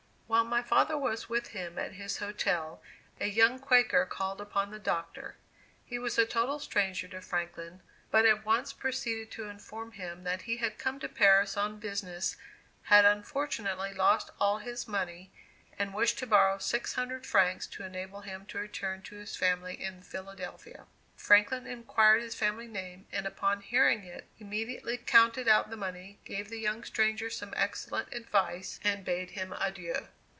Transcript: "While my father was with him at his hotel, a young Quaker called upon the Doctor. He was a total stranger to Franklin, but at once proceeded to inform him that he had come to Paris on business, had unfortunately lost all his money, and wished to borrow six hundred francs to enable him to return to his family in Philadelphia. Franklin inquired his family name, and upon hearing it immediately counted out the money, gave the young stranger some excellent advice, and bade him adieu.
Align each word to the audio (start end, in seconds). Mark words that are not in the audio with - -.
"While 0.31 0.45
my 0.45 0.63
father 0.63 0.97
was 0.97 1.27
with 1.27 1.47
him 1.49 1.77
at 1.77 1.91
his 1.91 2.19
hotel, 2.19 2.81
a 3.19 3.25
young 3.27 3.59
Quaker 3.59 4.05
called 4.05 4.39
upon 4.39 4.71
the 4.71 4.79
Doctor. 4.79 5.35
He 5.85 5.99
was 5.99 6.17
a 6.17 6.25
total 6.25 6.57
stranger 6.59 7.09
to 7.09 7.19
Franklin, 7.19 7.81
but 8.11 8.25
at 8.25 8.45
once 8.45 8.71
proceeded 8.71 9.29
to 9.31 9.49
inform 9.49 9.91
him 9.91 10.23
that 10.23 10.43
he 10.43 10.55
had 10.55 10.77
come 10.77 11.01
to 11.01 11.09
Paris 11.09 11.57
on 11.57 11.79
business, 11.81 12.37
had 12.83 13.03
unfortunately 13.03 13.93
lost 13.93 14.29
all 14.39 14.59
his 14.59 14.87
money, 14.87 15.33
and 15.77 15.93
wished 15.93 16.17
to 16.19 16.27
borrow 16.27 16.57
six 16.59 16.93
hundred 16.93 17.25
francs 17.25 17.67
to 17.67 17.83
enable 17.83 18.21
him 18.21 18.45
to 18.45 18.57
return 18.57 19.01
to 19.01 19.15
his 19.17 19.35
family 19.35 19.83
in 19.83 20.01
Philadelphia. 20.01 20.85
Franklin 21.17 21.67
inquired 21.67 22.21
his 22.21 22.35
family 22.35 22.67
name, 22.67 23.05
and 23.11 23.25
upon 23.25 23.59
hearing 23.59 24.05
it 24.05 24.29
immediately 24.39 24.95
counted 24.97 25.49
out 25.49 25.69
the 25.69 25.75
money, 25.75 26.19
gave 26.23 26.47
the 26.47 26.57
young 26.61 26.85
stranger 26.85 27.29
some 27.29 27.53
excellent 27.57 28.13
advice, 28.13 28.79
and 28.81 29.03
bade 29.03 29.31
him 29.31 29.51
adieu. 29.59 30.07